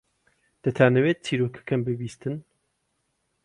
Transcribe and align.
دەتانەوێت 0.63 1.19
چیرۆکەکەم 1.25 1.81
ببیستن؟ 1.87 2.35